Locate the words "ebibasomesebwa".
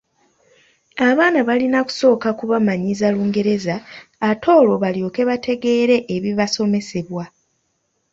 6.15-7.23